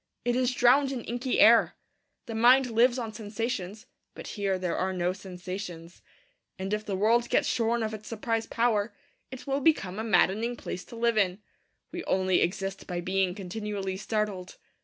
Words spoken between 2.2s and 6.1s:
The mind lives on sensations; but here there are no sensations.